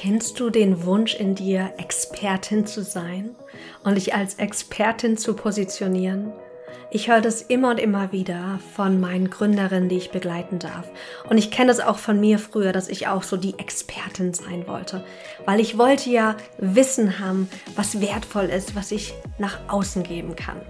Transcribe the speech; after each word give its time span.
Kennst 0.00 0.38
du 0.38 0.48
den 0.48 0.84
Wunsch 0.84 1.16
in 1.16 1.34
dir, 1.34 1.72
Expertin 1.76 2.66
zu 2.66 2.84
sein 2.84 3.34
und 3.82 3.96
dich 3.96 4.14
als 4.14 4.34
Expertin 4.34 5.16
zu 5.16 5.34
positionieren? 5.34 6.32
Ich 6.92 7.08
höre 7.08 7.20
das 7.20 7.42
immer 7.42 7.70
und 7.70 7.80
immer 7.80 8.12
wieder 8.12 8.60
von 8.76 9.00
meinen 9.00 9.28
Gründerinnen, 9.28 9.88
die 9.88 9.96
ich 9.96 10.12
begleiten 10.12 10.60
darf. 10.60 10.88
Und 11.28 11.36
ich 11.36 11.50
kenne 11.50 11.72
es 11.72 11.80
auch 11.80 11.98
von 11.98 12.20
mir 12.20 12.38
früher, 12.38 12.70
dass 12.70 12.88
ich 12.88 13.08
auch 13.08 13.24
so 13.24 13.36
die 13.36 13.58
Expertin 13.58 14.32
sein 14.34 14.68
wollte. 14.68 15.04
Weil 15.46 15.58
ich 15.58 15.78
wollte 15.78 16.10
ja 16.10 16.36
Wissen 16.58 17.18
haben, 17.18 17.50
was 17.74 18.00
wertvoll 18.00 18.44
ist, 18.44 18.76
was 18.76 18.92
ich 18.92 19.14
nach 19.38 19.58
außen 19.66 20.04
geben 20.04 20.36
kann. 20.36 20.60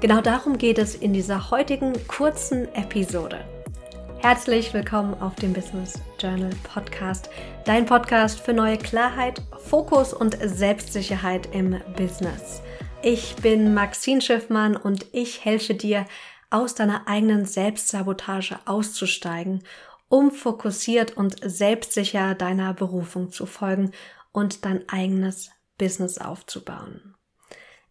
Genau 0.00 0.20
darum 0.20 0.58
geht 0.58 0.76
es 0.76 0.94
in 0.94 1.14
dieser 1.14 1.50
heutigen 1.50 1.94
kurzen 2.06 2.68
Episode. 2.74 3.46
Herzlich 4.20 4.74
willkommen 4.74 5.14
auf 5.22 5.36
dem 5.36 5.52
Business 5.52 6.00
Journal 6.18 6.50
Podcast, 6.64 7.30
dein 7.64 7.86
Podcast 7.86 8.40
für 8.40 8.52
neue 8.52 8.76
Klarheit, 8.76 9.40
Fokus 9.66 10.12
und 10.12 10.36
Selbstsicherheit 10.42 11.54
im 11.54 11.80
Business. 11.96 12.60
Ich 13.00 13.36
bin 13.36 13.74
Maxine 13.74 14.20
Schiffmann 14.20 14.76
und 14.76 15.06
ich 15.12 15.44
helfe 15.44 15.74
dir, 15.74 16.04
aus 16.50 16.74
deiner 16.74 17.06
eigenen 17.06 17.44
Selbstsabotage 17.44 18.58
auszusteigen, 18.64 19.62
um 20.08 20.32
fokussiert 20.32 21.16
und 21.16 21.36
selbstsicher 21.42 22.34
deiner 22.34 22.74
Berufung 22.74 23.30
zu 23.30 23.46
folgen 23.46 23.92
und 24.32 24.64
dein 24.64 24.88
eigenes 24.88 25.50
Business 25.78 26.18
aufzubauen. 26.18 27.14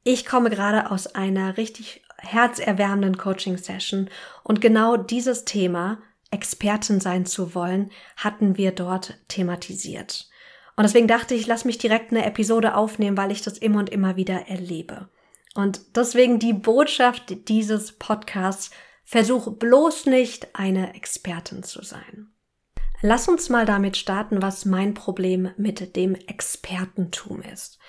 Ich 0.04 0.26
komme 0.26 0.50
gerade 0.50 0.92
aus 0.92 1.08
einer 1.08 1.58
richtig 1.58 2.04
herzerwärmenden 2.18 3.18
Coaching-Session 3.18 4.10
und 4.44 4.60
genau 4.60 4.98
dieses 4.98 5.46
Thema 5.46 6.00
Expertin 6.32 7.00
sein 7.00 7.26
zu 7.26 7.56
wollen, 7.56 7.92
hatten 8.16 8.58
wir 8.58 8.72
dort 8.72 9.18
thematisiert. 9.28 10.30
Und 10.76 10.84
deswegen 10.84 11.08
dachte 11.08 11.34
ich, 11.34 11.48
lass 11.48 11.66
mich 11.66 11.78
direkt 11.78 12.12
eine 12.12 12.26
Episode 12.26 12.76
aufnehmen, 12.76 13.18
weil 13.18 13.32
ich 13.32 13.42
das 13.42 13.58
immer 13.58 13.80
und 13.80 13.90
immer 13.90 14.16
wieder 14.16 14.48
erlebe. 14.48 15.10
Und 15.56 15.96
deswegen 15.96 16.38
die 16.38 16.54
Botschaft 16.54 17.50
dieses 17.50 17.94
Podcasts, 17.94 18.72
versuch 19.08 19.54
bloß 19.58 20.06
nicht 20.06 20.54
eine 20.54 20.94
Expertin 20.94 21.64
zu 21.64 21.82
sein. 21.82 22.28
Lass 23.02 23.30
uns 23.30 23.48
mal 23.48 23.66
damit 23.66 23.96
starten, 23.96 24.42
was 24.42 24.66
mein 24.66 24.94
Problem 24.94 25.52
mit 25.56 25.96
dem 25.96 26.14
Expertentum 26.14 27.42
ist. 27.42 27.80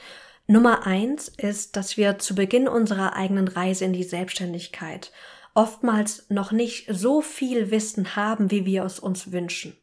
Nummer 0.46 0.86
eins 0.86 1.28
ist, 1.28 1.76
dass 1.76 1.96
wir 1.96 2.18
zu 2.18 2.36
Beginn 2.36 2.68
unserer 2.68 3.14
eigenen 3.14 3.48
Reise 3.48 3.84
in 3.84 3.92
die 3.92 4.04
Selbstständigkeit 4.04 5.12
oftmals 5.54 6.28
noch 6.28 6.52
nicht 6.52 6.86
so 6.90 7.20
viel 7.20 7.70
Wissen 7.70 8.16
haben, 8.16 8.50
wie 8.50 8.64
wir 8.64 8.84
es 8.84 8.98
uns 8.98 9.32
wünschen. 9.32 9.76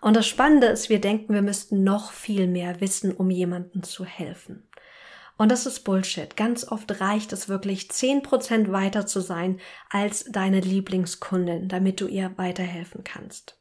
Und 0.00 0.16
das 0.16 0.26
Spannende 0.26 0.66
ist, 0.66 0.88
wir 0.88 1.00
denken, 1.00 1.34
wir 1.34 1.42
müssten 1.42 1.84
noch 1.84 2.12
viel 2.12 2.46
mehr 2.46 2.80
wissen, 2.80 3.12
um 3.12 3.30
jemandem 3.30 3.82
zu 3.82 4.04
helfen. 4.04 4.68
Und 5.36 5.50
das 5.50 5.64
ist 5.64 5.80
Bullshit. 5.80 6.36
Ganz 6.36 6.70
oft 6.70 7.00
reicht 7.00 7.32
es 7.32 7.48
wirklich, 7.48 7.90
zehn 7.90 8.22
Prozent 8.22 8.72
weiter 8.72 9.06
zu 9.06 9.20
sein 9.20 9.58
als 9.88 10.24
deine 10.24 10.60
Lieblingskundin, 10.60 11.68
damit 11.68 12.00
du 12.00 12.08
ihr 12.08 12.32
weiterhelfen 12.36 13.04
kannst. 13.04 13.58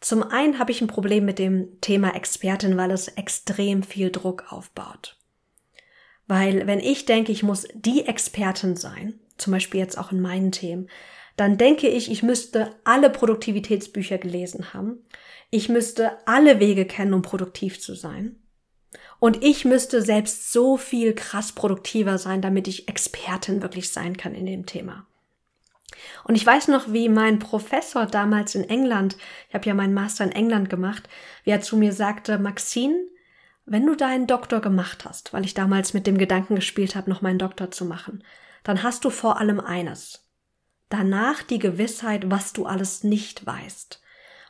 Zum 0.00 0.22
einen 0.22 0.58
habe 0.58 0.72
ich 0.72 0.80
ein 0.80 0.88
Problem 0.88 1.26
mit 1.26 1.38
dem 1.38 1.80
Thema 1.80 2.16
Expertin, 2.16 2.76
weil 2.76 2.90
es 2.90 3.06
extrem 3.06 3.82
viel 3.82 4.10
Druck 4.10 4.50
aufbaut. 4.50 5.18
Weil 6.26 6.66
wenn 6.66 6.80
ich 6.80 7.04
denke, 7.04 7.32
ich 7.32 7.42
muss 7.42 7.68
die 7.74 8.06
Expertin 8.06 8.76
sein, 8.76 9.20
zum 9.40 9.52
Beispiel 9.52 9.80
jetzt 9.80 9.98
auch 9.98 10.12
in 10.12 10.20
meinen 10.20 10.52
Themen, 10.52 10.88
dann 11.36 11.56
denke 11.56 11.88
ich, 11.88 12.10
ich 12.10 12.22
müsste 12.22 12.74
alle 12.84 13.10
Produktivitätsbücher 13.10 14.18
gelesen 14.18 14.74
haben. 14.74 14.98
Ich 15.50 15.68
müsste 15.68 16.18
alle 16.26 16.60
Wege 16.60 16.84
kennen, 16.84 17.14
um 17.14 17.22
produktiv 17.22 17.80
zu 17.80 17.94
sein. 17.94 18.36
Und 19.18 19.42
ich 19.42 19.64
müsste 19.64 20.02
selbst 20.02 20.52
so 20.52 20.76
viel 20.76 21.14
krass 21.14 21.52
produktiver 21.52 22.18
sein, 22.18 22.42
damit 22.42 22.68
ich 22.68 22.88
Expertin 22.88 23.62
wirklich 23.62 23.90
sein 23.90 24.16
kann 24.16 24.34
in 24.34 24.46
dem 24.46 24.66
Thema. 24.66 25.06
Und 26.24 26.34
ich 26.34 26.46
weiß 26.46 26.68
noch, 26.68 26.92
wie 26.92 27.08
mein 27.08 27.38
Professor 27.38 28.06
damals 28.06 28.54
in 28.54 28.68
England, 28.68 29.16
ich 29.48 29.54
habe 29.54 29.66
ja 29.66 29.74
meinen 29.74 29.94
Master 29.94 30.24
in 30.24 30.32
England 30.32 30.70
gemacht, 30.70 31.08
wie 31.44 31.50
er 31.50 31.60
zu 31.60 31.76
mir 31.76 31.92
sagte, 31.92 32.38
Maxine, 32.38 32.96
wenn 33.66 33.86
du 33.86 33.94
deinen 33.94 34.26
Doktor 34.26 34.60
gemacht 34.60 35.04
hast, 35.04 35.32
weil 35.32 35.44
ich 35.44 35.54
damals 35.54 35.94
mit 35.94 36.06
dem 36.06 36.18
Gedanken 36.18 36.56
gespielt 36.56 36.96
habe, 36.96 37.10
noch 37.10 37.22
meinen 37.22 37.38
Doktor 37.38 37.70
zu 37.70 37.84
machen, 37.84 38.24
dann 38.64 38.82
hast 38.82 39.04
du 39.04 39.10
vor 39.10 39.38
allem 39.38 39.60
eines. 39.60 40.30
Danach 40.88 41.42
die 41.42 41.58
Gewissheit, 41.58 42.30
was 42.30 42.52
du 42.52 42.66
alles 42.66 43.04
nicht 43.04 43.46
weißt. 43.46 44.02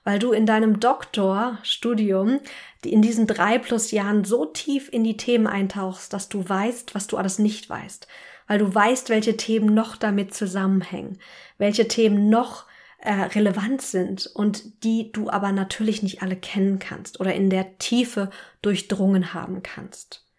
Weil 0.04 0.18
du 0.18 0.32
in 0.32 0.46
deinem 0.46 0.80
Doktorstudium 0.80 2.40
in 2.82 3.02
diesen 3.02 3.26
drei 3.26 3.58
plus 3.58 3.90
Jahren 3.90 4.24
so 4.24 4.46
tief 4.46 4.88
in 4.90 5.04
die 5.04 5.18
Themen 5.18 5.46
eintauchst, 5.46 6.12
dass 6.14 6.30
du 6.30 6.48
weißt, 6.48 6.94
was 6.94 7.06
du 7.06 7.18
alles 7.18 7.38
nicht 7.38 7.68
weißt. 7.68 8.08
Weil 8.46 8.58
du 8.58 8.74
weißt, 8.74 9.10
welche 9.10 9.36
Themen 9.36 9.74
noch 9.74 9.96
damit 9.96 10.32
zusammenhängen, 10.32 11.18
welche 11.58 11.86
Themen 11.86 12.30
noch 12.30 12.64
äh, 13.02 13.12
relevant 13.12 13.82
sind 13.82 14.26
und 14.26 14.84
die 14.84 15.12
du 15.12 15.30
aber 15.30 15.52
natürlich 15.52 16.02
nicht 16.02 16.22
alle 16.22 16.36
kennen 16.36 16.78
kannst 16.78 17.20
oder 17.20 17.34
in 17.34 17.50
der 17.50 17.78
Tiefe 17.78 18.30
durchdrungen 18.62 19.34
haben 19.34 19.62
kannst. 19.62 20.29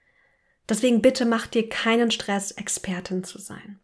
Deswegen 0.71 1.01
bitte 1.01 1.25
mach 1.25 1.47
dir 1.47 1.67
keinen 1.67 2.11
Stress, 2.11 2.51
Expertin 2.51 3.25
zu 3.25 3.39
sein. 3.39 3.81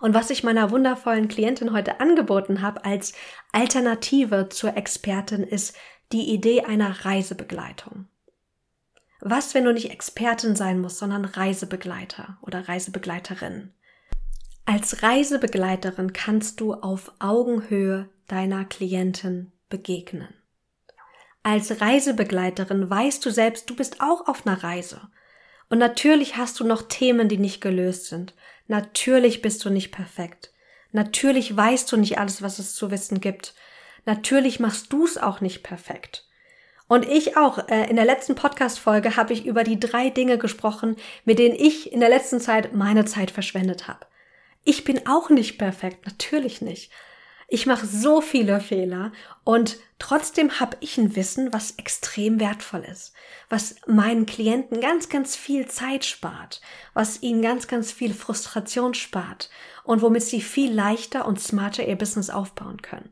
Und 0.00 0.14
was 0.14 0.30
ich 0.30 0.42
meiner 0.42 0.70
wundervollen 0.70 1.28
Klientin 1.28 1.74
heute 1.74 2.00
angeboten 2.00 2.62
habe 2.62 2.86
als 2.86 3.12
Alternative 3.52 4.48
zur 4.48 4.74
Expertin 4.78 5.42
ist 5.42 5.76
die 6.10 6.32
Idee 6.32 6.62
einer 6.62 7.04
Reisebegleitung. 7.04 8.06
Was, 9.20 9.52
wenn 9.52 9.66
du 9.66 9.74
nicht 9.74 9.90
Expertin 9.90 10.56
sein 10.56 10.80
musst, 10.80 10.96
sondern 10.96 11.26
Reisebegleiter 11.26 12.38
oder 12.40 12.66
Reisebegleiterin? 12.66 13.74
Als 14.64 15.02
Reisebegleiterin 15.02 16.14
kannst 16.14 16.62
du 16.62 16.72
auf 16.72 17.12
Augenhöhe 17.18 18.08
deiner 18.28 18.64
Klientin 18.64 19.52
begegnen. 19.68 20.32
Als 21.42 21.82
Reisebegleiterin 21.82 22.88
weißt 22.88 23.22
du 23.26 23.30
selbst, 23.30 23.68
du 23.68 23.76
bist 23.76 24.00
auch 24.00 24.26
auf 24.26 24.46
einer 24.46 24.62
Reise. 24.62 25.11
Und 25.72 25.78
natürlich 25.78 26.36
hast 26.36 26.60
du 26.60 26.64
noch 26.64 26.82
Themen, 26.82 27.30
die 27.30 27.38
nicht 27.38 27.62
gelöst 27.62 28.04
sind. 28.04 28.34
Natürlich 28.68 29.40
bist 29.40 29.64
du 29.64 29.70
nicht 29.70 29.90
perfekt. 29.90 30.52
Natürlich 30.90 31.56
weißt 31.56 31.90
du 31.90 31.96
nicht 31.96 32.18
alles, 32.18 32.42
was 32.42 32.58
es 32.58 32.74
zu 32.74 32.90
wissen 32.90 33.22
gibt. 33.22 33.54
Natürlich 34.04 34.60
machst 34.60 34.92
du 34.92 35.06
es 35.06 35.16
auch 35.16 35.40
nicht 35.40 35.62
perfekt. 35.62 36.28
Und 36.88 37.08
ich 37.08 37.38
auch. 37.38 37.70
Äh, 37.70 37.88
in 37.88 37.96
der 37.96 38.04
letzten 38.04 38.34
Podcast-Folge 38.34 39.16
habe 39.16 39.32
ich 39.32 39.46
über 39.46 39.64
die 39.64 39.80
drei 39.80 40.10
Dinge 40.10 40.36
gesprochen, 40.36 40.96
mit 41.24 41.38
denen 41.38 41.54
ich 41.54 41.90
in 41.90 42.00
der 42.00 42.10
letzten 42.10 42.38
Zeit 42.38 42.74
meine 42.74 43.06
Zeit 43.06 43.30
verschwendet 43.30 43.88
habe. 43.88 44.04
Ich 44.64 44.84
bin 44.84 45.06
auch 45.06 45.30
nicht 45.30 45.56
perfekt, 45.56 46.04
natürlich 46.04 46.60
nicht. 46.60 46.92
Ich 47.54 47.66
mache 47.66 47.86
so 47.86 48.22
viele 48.22 48.60
Fehler 48.60 49.12
und 49.44 49.76
trotzdem 49.98 50.58
habe 50.58 50.78
ich 50.80 50.96
ein 50.96 51.16
Wissen, 51.16 51.52
was 51.52 51.72
extrem 51.72 52.40
wertvoll 52.40 52.80
ist, 52.80 53.12
was 53.50 53.74
meinen 53.86 54.24
Klienten 54.24 54.80
ganz, 54.80 55.10
ganz 55.10 55.36
viel 55.36 55.68
Zeit 55.68 56.06
spart, 56.06 56.62
was 56.94 57.20
ihnen 57.20 57.42
ganz, 57.42 57.68
ganz 57.68 57.92
viel 57.92 58.14
Frustration 58.14 58.94
spart 58.94 59.50
und 59.84 60.00
womit 60.00 60.22
sie 60.22 60.40
viel 60.40 60.72
leichter 60.72 61.26
und 61.26 61.42
smarter 61.42 61.86
ihr 61.86 61.96
Business 61.96 62.30
aufbauen 62.30 62.80
können. 62.80 63.10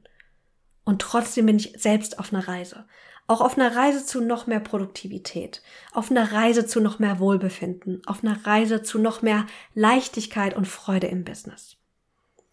Und 0.84 1.02
trotzdem 1.02 1.44
bin 1.44 1.58
ich 1.58 1.74
selbst 1.76 2.18
auf 2.18 2.32
einer 2.32 2.48
Reise. 2.48 2.86
Auch 3.26 3.42
auf 3.42 3.58
einer 3.58 3.76
Reise 3.76 4.06
zu 4.06 4.22
noch 4.22 4.46
mehr 4.46 4.60
Produktivität, 4.60 5.60
auf 5.92 6.10
einer 6.10 6.32
Reise 6.32 6.64
zu 6.64 6.80
noch 6.80 6.98
mehr 6.98 7.18
Wohlbefinden, 7.18 8.00
auf 8.06 8.24
einer 8.24 8.46
Reise 8.46 8.82
zu 8.82 8.98
noch 8.98 9.20
mehr 9.20 9.44
Leichtigkeit 9.74 10.56
und 10.56 10.66
Freude 10.66 11.08
im 11.08 11.24
Business. 11.24 11.79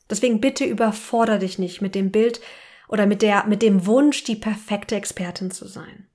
Deswegen 0.09 0.41
bitte 0.41 0.65
überfordere 0.65 1.39
dich 1.39 1.59
nicht 1.59 1.81
mit 1.81 1.95
dem 1.95 2.11
Bild 2.11 2.41
oder 2.87 3.05
mit 3.05 3.21
der, 3.21 3.45
mit 3.45 3.61
dem 3.61 3.85
Wunsch, 3.85 4.23
die 4.23 4.35
perfekte 4.35 4.95
Expertin 4.95 5.51
zu 5.51 5.67
sein. 5.67 6.07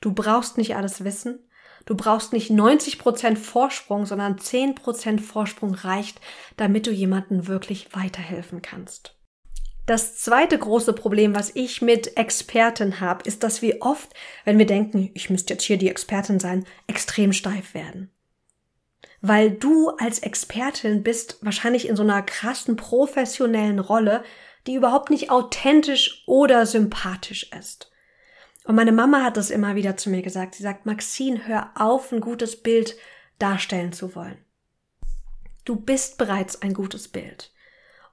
Du 0.00 0.12
brauchst 0.12 0.58
nicht 0.58 0.76
alles 0.76 1.04
wissen. 1.04 1.40
Du 1.84 1.94
brauchst 1.94 2.32
nicht 2.32 2.50
90 2.50 2.98
Prozent 2.98 3.38
Vorsprung, 3.38 4.04
sondern 4.04 4.36
10% 4.36 5.20
Vorsprung 5.20 5.74
reicht, 5.74 6.20
damit 6.56 6.86
du 6.86 6.90
jemanden 6.90 7.46
wirklich 7.46 7.94
weiterhelfen 7.94 8.62
kannst. 8.62 9.14
Das 9.86 10.18
zweite 10.18 10.58
große 10.58 10.92
Problem, 10.92 11.34
was 11.34 11.54
ich 11.54 11.80
mit 11.80 12.18
Experten 12.18 13.00
habe, 13.00 13.24
ist, 13.24 13.42
dass 13.42 13.62
wir 13.62 13.78
oft, 13.80 14.12
wenn 14.44 14.58
wir 14.58 14.66
denken, 14.66 15.10
ich 15.14 15.30
müsste 15.30 15.54
jetzt 15.54 15.64
hier 15.64 15.78
die 15.78 15.88
Expertin 15.88 16.38
sein, 16.38 16.66
extrem 16.86 17.32
steif 17.32 17.72
werden 17.72 18.10
weil 19.20 19.50
du 19.50 19.90
als 19.90 20.20
Expertin 20.20 21.02
bist 21.02 21.38
wahrscheinlich 21.42 21.88
in 21.88 21.96
so 21.96 22.02
einer 22.02 22.22
krassen 22.22 22.76
professionellen 22.76 23.78
Rolle, 23.78 24.22
die 24.66 24.74
überhaupt 24.74 25.10
nicht 25.10 25.30
authentisch 25.30 26.22
oder 26.26 26.66
sympathisch 26.66 27.50
ist. 27.58 27.90
Und 28.64 28.74
meine 28.74 28.92
Mama 28.92 29.22
hat 29.22 29.36
das 29.36 29.50
immer 29.50 29.76
wieder 29.76 29.96
zu 29.96 30.10
mir 30.10 30.22
gesagt. 30.22 30.54
Sie 30.54 30.62
sagt, 30.62 30.84
Maxine, 30.84 31.46
hör 31.46 31.70
auf, 31.74 32.12
ein 32.12 32.20
gutes 32.20 32.62
Bild 32.62 32.96
darstellen 33.38 33.92
zu 33.92 34.14
wollen. 34.14 34.38
Du 35.64 35.76
bist 35.76 36.18
bereits 36.18 36.60
ein 36.62 36.74
gutes 36.74 37.08
Bild. 37.08 37.52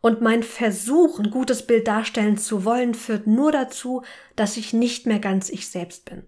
Und 0.01 0.21
mein 0.21 0.43
Versuch, 0.43 1.19
ein 1.19 1.31
gutes 1.31 1.65
Bild 1.65 1.87
darstellen 1.87 2.37
zu 2.37 2.63
wollen, 2.63 2.93
führt 2.93 3.27
nur 3.27 3.51
dazu, 3.51 4.03
dass 4.35 4.55
ich 4.55 4.71
nicht 4.71 5.07
mehr 5.07 5.19
ganz 5.19 5.49
ich 5.49 5.67
selbst 5.69 6.05
bin. 6.05 6.27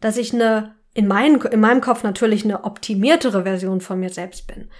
dass 0.00 0.16
ich 0.16 0.32
eine, 0.32 0.74
in, 0.94 1.06
mein, 1.06 1.40
in 1.40 1.60
meinem 1.60 1.80
Kopf 1.80 2.02
natürlich 2.02 2.44
eine 2.44 2.64
optimiertere 2.64 3.44
Version 3.44 3.80
von 3.80 4.00
mir 4.00 4.10
selbst 4.10 4.46
bin. 4.46 4.70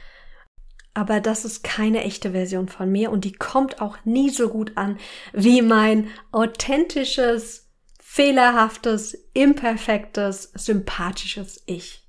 Aber 0.93 1.21
das 1.21 1.45
ist 1.45 1.63
keine 1.63 2.03
echte 2.03 2.33
Version 2.33 2.69
von 2.69 2.91
mir 2.91 3.11
und 3.11 3.25
die 3.25 3.33
kommt 3.33 3.81
auch 3.81 3.97
nie 4.05 4.31
so 4.31 4.49
gut 4.49 4.77
an 4.77 4.99
wie 5.33 5.63
mein 5.63 6.09
authentisches, 6.33 7.71
fehlerhaftes, 8.01 9.15
imperfektes, 9.33 10.51
sympathisches 10.55 11.63
Ich. 11.67 12.09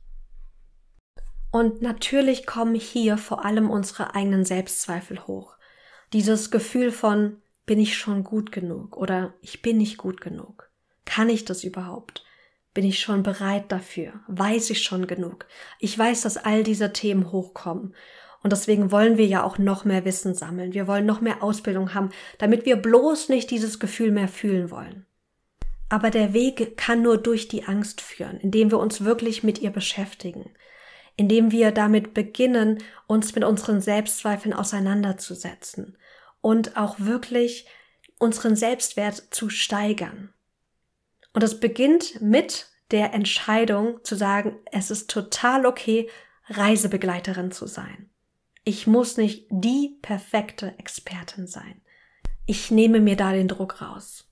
Und 1.51 1.81
natürlich 1.81 2.47
kommen 2.47 2.75
hier 2.75 3.17
vor 3.17 3.45
allem 3.45 3.69
unsere 3.69 4.15
eigenen 4.15 4.45
Selbstzweifel 4.45 5.27
hoch. 5.27 5.57
Dieses 6.13 6.49
Gefühl 6.49 6.91
von, 6.91 7.41
bin 7.65 7.79
ich 7.79 7.97
schon 7.97 8.23
gut 8.23 8.51
genug 8.51 8.97
oder 8.97 9.33
ich 9.41 9.61
bin 9.61 9.77
nicht 9.77 9.97
gut 9.97 10.21
genug. 10.21 10.71
Kann 11.05 11.29
ich 11.29 11.45
das 11.45 11.63
überhaupt? 11.63 12.23
Bin 12.73 12.85
ich 12.85 12.99
schon 12.99 13.23
bereit 13.23 13.71
dafür? 13.71 14.13
Weiß 14.27 14.69
ich 14.69 14.81
schon 14.83 15.05
genug? 15.07 15.45
Ich 15.79 15.97
weiß, 15.97 16.21
dass 16.21 16.37
all 16.37 16.63
diese 16.63 16.93
Themen 16.93 17.31
hochkommen. 17.31 17.93
Und 18.43 18.53
deswegen 18.53 18.91
wollen 18.91 19.17
wir 19.17 19.25
ja 19.25 19.43
auch 19.43 19.57
noch 19.57 19.85
mehr 19.85 20.05
Wissen 20.05 20.33
sammeln. 20.33 20.73
Wir 20.73 20.87
wollen 20.87 21.05
noch 21.05 21.21
mehr 21.21 21.43
Ausbildung 21.43 21.93
haben, 21.93 22.09
damit 22.37 22.65
wir 22.65 22.77
bloß 22.77 23.29
nicht 23.29 23.51
dieses 23.51 23.79
Gefühl 23.79 24.11
mehr 24.11 24.29
fühlen 24.29 24.71
wollen. 24.71 25.05
Aber 25.89 26.09
der 26.09 26.33
Weg 26.33 26.77
kann 26.77 27.01
nur 27.01 27.17
durch 27.17 27.49
die 27.49 27.65
Angst 27.65 27.99
führen, 27.99 28.39
indem 28.39 28.71
wir 28.71 28.79
uns 28.79 29.03
wirklich 29.03 29.43
mit 29.43 29.59
ihr 29.59 29.71
beschäftigen, 29.71 30.49
indem 31.17 31.51
wir 31.51 31.71
damit 31.71 32.13
beginnen, 32.13 32.77
uns 33.05 33.35
mit 33.35 33.43
unseren 33.43 33.81
Selbstzweifeln 33.81 34.53
auseinanderzusetzen 34.53 35.97
und 36.39 36.77
auch 36.77 36.99
wirklich 36.99 37.67
unseren 38.17 38.55
Selbstwert 38.55 39.21
zu 39.31 39.49
steigern. 39.49 40.33
Und 41.33 41.43
es 41.43 41.59
beginnt 41.59 42.21
mit 42.21 42.67
der 42.91 43.13
Entscheidung 43.13 44.03
zu 44.03 44.15
sagen, 44.15 44.57
es 44.71 44.91
ist 44.91 45.09
total 45.09 45.65
okay, 45.65 46.09
Reisebegleiterin 46.47 47.51
zu 47.51 47.67
sein. 47.67 48.09
Ich 48.63 48.85
muss 48.85 49.17
nicht 49.17 49.47
die 49.49 49.97
perfekte 50.01 50.77
Expertin 50.77 51.47
sein. 51.47 51.81
Ich 52.45 52.69
nehme 52.69 52.99
mir 52.99 53.15
da 53.15 53.31
den 53.31 53.47
Druck 53.47 53.81
raus. 53.81 54.27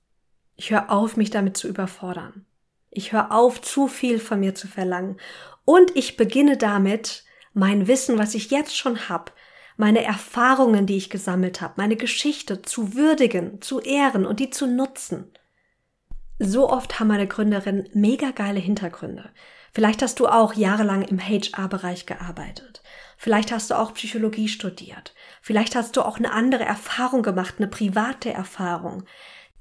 Ich 0.55 0.71
höre 0.71 0.91
auf, 0.91 1.15
mich 1.15 1.29
damit 1.29 1.55
zu 1.55 1.67
überfordern. 1.67 2.45
Ich 2.91 3.13
höre 3.13 3.31
auf, 3.31 3.61
zu 3.61 3.87
viel 3.87 4.19
von 4.19 4.39
mir 4.39 4.55
zu 4.55 4.67
verlangen. 4.67 5.17
Und 5.63 5.95
ich 5.95 6.17
beginne 6.17 6.57
damit, 6.57 7.23
mein 7.53 7.87
Wissen, 7.87 8.17
was 8.17 8.35
ich 8.35 8.51
jetzt 8.51 8.75
schon 8.75 9.09
habe, 9.09 9.31
meine 9.77 10.03
Erfahrungen, 10.03 10.85
die 10.85 10.97
ich 10.97 11.09
gesammelt 11.09 11.61
habe, 11.61 11.75
meine 11.77 11.95
Geschichte 11.95 12.61
zu 12.61 12.93
würdigen, 12.93 13.61
zu 13.61 13.79
ehren 13.79 14.25
und 14.25 14.39
die 14.39 14.49
zu 14.49 14.67
nutzen. 14.67 15.31
So 16.39 16.69
oft 16.69 16.99
haben 16.99 17.09
meine 17.09 17.27
Gründerinnen 17.27 17.89
mega 17.93 18.31
geile 18.31 18.59
Hintergründe. 18.59 19.29
Vielleicht 19.73 20.01
hast 20.01 20.19
du 20.19 20.27
auch 20.27 20.53
jahrelang 20.53 21.03
im 21.03 21.19
HR-Bereich 21.19 22.05
gearbeitet. 22.05 22.81
Vielleicht 23.17 23.51
hast 23.51 23.69
du 23.69 23.77
auch 23.77 23.93
Psychologie 23.93 24.47
studiert. 24.47 25.13
Vielleicht 25.41 25.75
hast 25.75 25.97
du 25.97 26.01
auch 26.01 26.17
eine 26.17 26.31
andere 26.31 26.63
Erfahrung 26.63 27.21
gemacht, 27.21 27.55
eine 27.57 27.67
private 27.67 28.31
Erfahrung, 28.31 29.03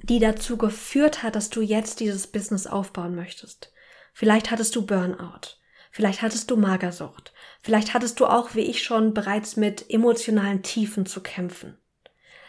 die 0.00 0.20
dazu 0.20 0.56
geführt 0.56 1.25
hat, 1.25 1.34
dass 1.34 1.50
du 1.50 1.60
jetzt 1.60 1.98
dieses 1.98 2.28
Business 2.28 2.69
aufbauen 2.69 3.16
möchtest. 3.16 3.72
Vielleicht 4.14 4.52
hattest 4.52 4.76
du 4.76 4.86
Burnout. 4.86 5.58
Vielleicht 5.90 6.22
hattest 6.22 6.50
du 6.50 6.56
Magersucht. 6.56 7.32
Vielleicht 7.60 7.92
hattest 7.92 8.20
du 8.20 8.26
auch, 8.26 8.54
wie 8.54 8.60
ich 8.60 8.84
schon, 8.84 9.14
bereits 9.14 9.56
mit 9.56 9.90
emotionalen 9.90 10.62
Tiefen 10.62 11.06
zu 11.06 11.22
kämpfen. 11.22 11.76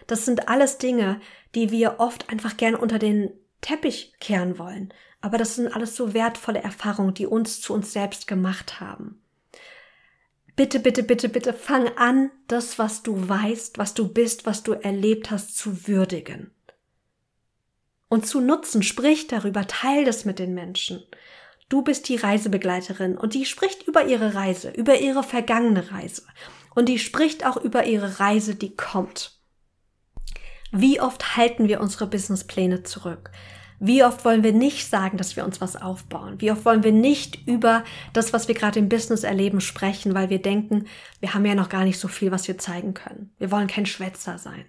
Das 0.05 0.25
sind 0.25 0.47
alles 0.47 0.77
Dinge, 0.77 1.19
die 1.55 1.71
wir 1.71 1.99
oft 1.99 2.29
einfach 2.29 2.57
gern 2.57 2.75
unter 2.75 2.99
den 2.99 3.31
Teppich 3.61 4.13
kehren 4.19 4.57
wollen. 4.57 4.93
Aber 5.21 5.37
das 5.37 5.55
sind 5.55 5.75
alles 5.75 5.95
so 5.95 6.13
wertvolle 6.13 6.61
Erfahrungen, 6.61 7.13
die 7.13 7.25
uns 7.25 7.61
zu 7.61 7.73
uns 7.73 7.91
selbst 7.91 8.27
gemacht 8.27 8.79
haben 8.79 9.21
bitte, 10.59 10.81
bitte, 10.81 11.03
bitte, 11.03 11.29
bitte 11.29 11.53
fang 11.53 11.87
an, 11.95 12.31
das, 12.47 12.77
was 12.77 13.01
du 13.01 13.29
weißt, 13.29 13.77
was 13.77 13.93
du 13.93 14.09
bist, 14.09 14.45
was 14.45 14.61
du 14.61 14.73
erlebt 14.73 15.31
hast, 15.31 15.57
zu 15.57 15.87
würdigen. 15.87 16.51
Und 18.09 18.27
zu 18.27 18.41
nutzen, 18.41 18.83
sprich 18.83 19.27
darüber, 19.27 19.65
teil 19.67 20.03
das 20.03 20.25
mit 20.25 20.37
den 20.37 20.53
Menschen. 20.53 21.01
Du 21.69 21.81
bist 21.81 22.09
die 22.09 22.17
Reisebegleiterin 22.17 23.17
und 23.17 23.35
die 23.35 23.45
spricht 23.45 23.87
über 23.87 24.03
ihre 24.05 24.33
Reise, 24.33 24.71
über 24.71 24.99
ihre 24.99 25.23
vergangene 25.23 25.93
Reise. 25.93 26.23
Und 26.75 26.89
die 26.89 26.99
spricht 26.99 27.45
auch 27.45 27.55
über 27.55 27.85
ihre 27.85 28.19
Reise, 28.19 28.55
die 28.55 28.75
kommt. 28.75 29.38
Wie 30.71 31.01
oft 31.01 31.35
halten 31.35 31.67
wir 31.67 31.81
unsere 31.81 32.07
Businesspläne 32.07 32.83
zurück? 32.83 33.31
Wie 33.79 34.03
oft 34.03 34.25
wollen 34.25 34.43
wir 34.43 34.51
nicht 34.51 34.89
sagen, 34.89 35.17
dass 35.17 35.35
wir 35.35 35.45
uns 35.45 35.61
was 35.61 35.77
aufbauen? 35.77 36.41
Wie 36.41 36.51
oft 36.51 36.65
wollen 36.65 36.83
wir 36.83 36.91
nicht 36.91 37.47
über 37.47 37.85
das, 38.11 38.33
was 38.33 38.49
wir 38.49 38.55
gerade 38.55 38.77
im 38.77 38.89
Business 38.89 39.23
erleben, 39.23 39.61
sprechen, 39.61 40.13
weil 40.13 40.29
wir 40.29 40.41
denken, 40.41 40.85
wir 41.21 41.33
haben 41.33 41.45
ja 41.45 41.55
noch 41.55 41.69
gar 41.69 41.85
nicht 41.85 41.97
so 41.97 42.09
viel, 42.09 42.31
was 42.31 42.47
wir 42.47 42.57
zeigen 42.57 42.93
können. 42.93 43.33
Wir 43.37 43.51
wollen 43.51 43.67
kein 43.67 43.85
Schwätzer 43.85 44.37
sein. 44.37 44.65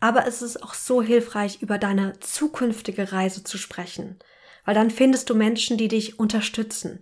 Aber 0.00 0.26
es 0.26 0.42
ist 0.42 0.62
auch 0.62 0.74
so 0.74 1.02
hilfreich, 1.02 1.60
über 1.60 1.76
deine 1.76 2.18
zukünftige 2.20 3.12
Reise 3.12 3.44
zu 3.44 3.58
sprechen, 3.58 4.18
weil 4.64 4.74
dann 4.74 4.90
findest 4.90 5.28
du 5.28 5.34
Menschen, 5.34 5.76
die 5.76 5.88
dich 5.88 6.18
unterstützen, 6.18 7.00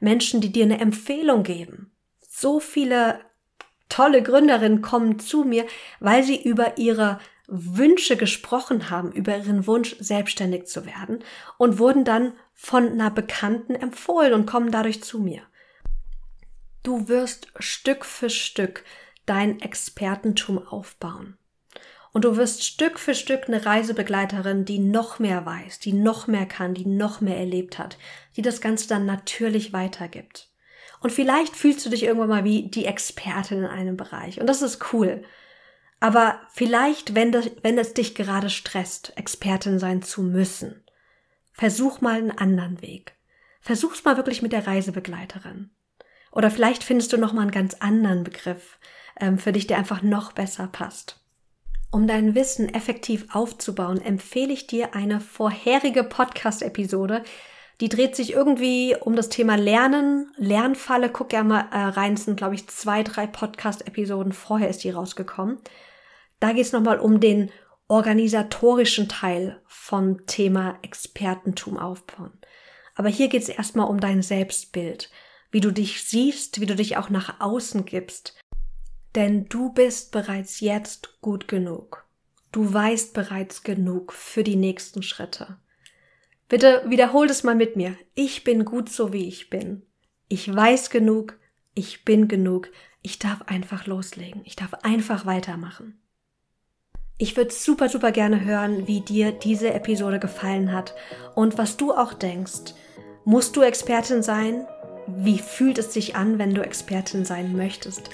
Menschen, 0.00 0.40
die 0.40 0.50
dir 0.50 0.64
eine 0.64 0.80
Empfehlung 0.80 1.44
geben. 1.44 1.92
So 2.28 2.58
viele 2.58 3.20
tolle 3.88 4.22
Gründerinnen 4.22 4.82
kommen 4.82 5.18
zu 5.18 5.44
mir, 5.44 5.66
weil 6.00 6.22
sie 6.22 6.42
über 6.42 6.78
ihre 6.78 7.18
Wünsche 7.48 8.16
gesprochen 8.16 8.90
haben, 8.90 9.10
über 9.10 9.36
ihren 9.36 9.66
Wunsch, 9.66 9.96
selbstständig 9.98 10.66
zu 10.66 10.84
werden 10.84 11.24
und 11.56 11.78
wurden 11.78 12.04
dann 12.04 12.34
von 12.52 12.92
einer 12.92 13.10
Bekannten 13.10 13.74
empfohlen 13.74 14.34
und 14.34 14.46
kommen 14.46 14.70
dadurch 14.70 15.02
zu 15.02 15.18
mir. 15.18 15.42
Du 16.82 17.08
wirst 17.08 17.48
Stück 17.58 18.04
für 18.04 18.30
Stück 18.30 18.84
dein 19.24 19.60
Expertentum 19.60 20.58
aufbauen. 20.58 21.38
Und 22.12 22.24
du 22.24 22.36
wirst 22.36 22.64
Stück 22.64 22.98
für 22.98 23.14
Stück 23.14 23.48
eine 23.48 23.64
Reisebegleiterin, 23.64 24.64
die 24.64 24.78
noch 24.78 25.18
mehr 25.18 25.44
weiß, 25.44 25.78
die 25.78 25.92
noch 25.92 26.26
mehr 26.26 26.46
kann, 26.46 26.74
die 26.74 26.86
noch 26.86 27.20
mehr 27.20 27.36
erlebt 27.36 27.78
hat, 27.78 27.98
die 28.36 28.42
das 28.42 28.60
Ganze 28.60 28.88
dann 28.88 29.06
natürlich 29.06 29.72
weitergibt. 29.72 30.50
Und 31.00 31.12
vielleicht 31.12 31.54
fühlst 31.54 31.84
du 31.86 31.90
dich 31.90 32.02
irgendwann 32.02 32.28
mal 32.28 32.44
wie 32.44 32.68
die 32.68 32.86
Expertin 32.86 33.58
in 33.58 33.66
einem 33.66 33.96
Bereich. 33.96 34.40
Und 34.40 34.46
das 34.48 34.62
ist 34.62 34.92
cool. 34.92 35.22
Aber 36.00 36.40
vielleicht, 36.52 37.14
wenn, 37.14 37.32
das, 37.32 37.50
wenn 37.62 37.78
es 37.78 37.94
dich 37.94 38.14
gerade 38.14 38.50
stresst, 38.50 39.12
Expertin 39.16 39.78
sein 39.78 40.02
zu 40.02 40.22
müssen, 40.22 40.84
versuch 41.52 42.00
mal 42.00 42.18
einen 42.18 42.30
anderen 42.30 42.80
Weg. 42.82 43.14
Versuch's 43.60 44.04
mal 44.04 44.16
wirklich 44.16 44.40
mit 44.40 44.52
der 44.52 44.66
Reisebegleiterin. 44.66 45.70
Oder 46.30 46.50
vielleicht 46.50 46.84
findest 46.84 47.12
du 47.12 47.18
noch 47.18 47.32
mal 47.32 47.42
einen 47.42 47.50
ganz 47.50 47.74
anderen 47.80 48.22
Begriff 48.22 48.78
ähm, 49.20 49.38
für 49.38 49.52
dich, 49.52 49.66
der 49.66 49.78
einfach 49.78 50.02
noch 50.02 50.32
besser 50.32 50.68
passt. 50.68 51.20
Um 51.90 52.06
dein 52.06 52.34
Wissen 52.34 52.72
effektiv 52.72 53.26
aufzubauen, 53.34 54.00
empfehle 54.00 54.52
ich 54.52 54.66
dir 54.66 54.94
eine 54.94 55.20
vorherige 55.20 56.04
Podcast-Episode. 56.04 57.24
Die 57.80 57.88
dreht 57.88 58.16
sich 58.16 58.32
irgendwie 58.32 58.96
um 59.00 59.14
das 59.14 59.28
Thema 59.28 59.56
Lernen, 59.56 60.32
Lernfalle. 60.36 61.10
Guck 61.10 61.32
ja 61.32 61.44
mal 61.44 61.68
äh, 61.70 61.78
rein, 61.78 62.14
es 62.14 62.24
sind, 62.24 62.36
glaube 62.36 62.56
ich, 62.56 62.66
zwei, 62.68 63.04
drei 63.04 63.26
Podcast-Episoden 63.26 64.32
vorher 64.32 64.68
ist 64.68 64.82
die 64.82 64.90
rausgekommen. 64.90 65.58
Da 66.40 66.52
geht 66.52 66.66
es 66.66 66.72
nochmal 66.72 66.98
um 66.98 67.20
den 67.20 67.50
organisatorischen 67.86 69.08
Teil 69.08 69.62
vom 69.66 70.26
Thema 70.26 70.78
Expertentum 70.82 71.78
aufbauen. 71.78 72.32
Aber 72.96 73.08
hier 73.08 73.28
geht 73.28 73.42
es 73.42 73.48
erstmal 73.48 73.88
um 73.88 74.00
dein 74.00 74.22
Selbstbild, 74.22 75.10
wie 75.52 75.60
du 75.60 75.70
dich 75.70 76.02
siehst, 76.02 76.60
wie 76.60 76.66
du 76.66 76.74
dich 76.74 76.96
auch 76.96 77.10
nach 77.10 77.40
außen 77.40 77.84
gibst. 77.84 78.36
Denn 79.14 79.48
du 79.48 79.72
bist 79.72 80.10
bereits 80.10 80.60
jetzt 80.60 81.20
gut 81.20 81.46
genug. 81.46 82.04
Du 82.50 82.72
weißt 82.72 83.14
bereits 83.14 83.62
genug 83.62 84.12
für 84.12 84.42
die 84.42 84.56
nächsten 84.56 85.02
Schritte. 85.02 85.58
Bitte 86.48 86.82
wiederhol 86.86 87.26
es 87.26 87.44
mal 87.44 87.54
mit 87.54 87.76
mir. 87.76 87.94
Ich 88.14 88.42
bin 88.42 88.64
gut 88.64 88.88
so 88.88 89.12
wie 89.12 89.28
ich 89.28 89.50
bin. 89.50 89.82
Ich 90.28 90.54
weiß 90.54 90.90
genug. 90.90 91.38
Ich 91.74 92.04
bin 92.04 92.26
genug. 92.26 92.70
Ich 93.02 93.18
darf 93.18 93.42
einfach 93.42 93.86
loslegen. 93.86 94.42
Ich 94.44 94.56
darf 94.56 94.74
einfach 94.82 95.26
weitermachen. 95.26 96.00
Ich 97.18 97.36
würde 97.36 97.52
super, 97.52 97.88
super 97.88 98.12
gerne 98.12 98.44
hören, 98.44 98.86
wie 98.86 99.00
dir 99.00 99.32
diese 99.32 99.74
Episode 99.74 100.18
gefallen 100.18 100.72
hat 100.72 100.94
und 101.34 101.58
was 101.58 101.76
du 101.76 101.92
auch 101.92 102.14
denkst. 102.14 102.74
Musst 103.24 103.56
du 103.56 103.62
Expertin 103.62 104.22
sein? 104.22 104.66
Wie 105.06 105.38
fühlt 105.38 105.78
es 105.78 105.92
sich 105.92 106.16
an, 106.16 106.38
wenn 106.38 106.54
du 106.54 106.62
Expertin 106.62 107.24
sein 107.24 107.56
möchtest? 107.56 108.10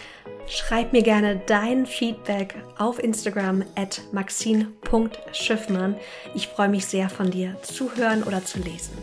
Schreib 0.47 0.93
mir 0.93 1.03
gerne 1.03 1.41
dein 1.47 1.87
Feedback 1.87 2.55
auf 2.79 3.03
Instagram 3.03 3.65
at 3.77 4.03
maxine.schiffmann. 4.13 5.97
Ich 6.35 6.49
freue 6.49 6.69
mich 6.69 6.87
sehr 6.87 7.09
von 7.09 7.31
dir 7.31 7.57
zu 7.63 7.95
hören 7.97 8.23
oder 8.23 8.45
zu 8.45 8.59
lesen. 8.59 8.97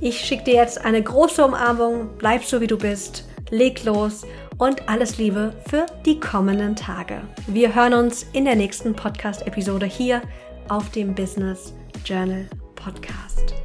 Ich 0.00 0.20
schicke 0.20 0.44
dir 0.44 0.54
jetzt 0.54 0.82
eine 0.84 1.02
große 1.02 1.44
Umarmung. 1.44 2.10
Bleib 2.18 2.44
so 2.44 2.60
wie 2.60 2.66
du 2.66 2.78
bist. 2.78 3.24
Leg 3.50 3.84
los 3.84 4.24
und 4.58 4.88
alles 4.88 5.18
Liebe 5.18 5.52
für 5.68 5.86
die 6.06 6.20
kommenden 6.20 6.76
Tage. 6.76 7.20
Wir 7.48 7.74
hören 7.74 7.94
uns 7.94 8.26
in 8.32 8.44
der 8.44 8.54
nächsten 8.54 8.94
Podcast-Episode 8.94 9.86
hier 9.86 10.22
auf 10.68 10.90
dem 10.90 11.14
Business 11.14 11.74
Journal 12.04 12.48
Podcast. 12.76 13.59